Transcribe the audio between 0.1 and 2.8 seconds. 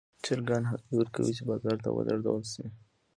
چرګان هګۍ ورکوي چې بازار ته ولېږدول شي.